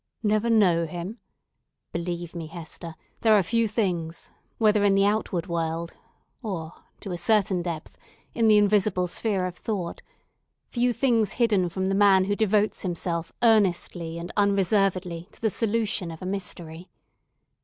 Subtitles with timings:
[0.23, 1.19] "Never know him!
[1.91, 5.93] Believe me, Hester, there are few things whether in the outward world,
[6.41, 7.99] or, to a certain depth,
[8.33, 14.17] in the invisible sphere of thought—few things hidden from the man who devotes himself earnestly
[14.17, 16.89] and unreservedly to the solution of a mystery.